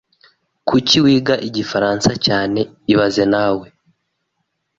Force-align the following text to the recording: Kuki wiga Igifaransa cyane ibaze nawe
Kuki 0.67 0.95
wiga 1.03 1.35
Igifaransa 1.47 2.11
cyane 2.25 2.59
ibaze 2.93 3.23
nawe 3.33 3.67